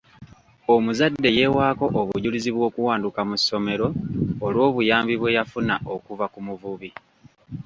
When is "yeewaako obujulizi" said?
1.37-2.49